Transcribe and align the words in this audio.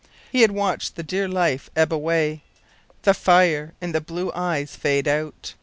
He 0.31 0.41
had 0.41 0.49
watched 0.49 0.95
the 0.95 1.03
dear 1.03 1.29
life 1.29 1.69
ebb 1.75 1.93
away, 1.93 2.41
the 3.03 3.13
fire 3.13 3.75
in 3.79 3.91
the 3.91 4.01
blue 4.01 4.31
eyes 4.33 4.75
fade 4.75 5.07
out. 5.07 5.53